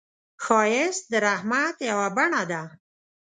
ښایست 0.43 1.03
د 1.11 1.13
رحمت 1.27 1.75
یو 1.89 1.99
بڼه 2.15 2.41
ده 2.51 2.61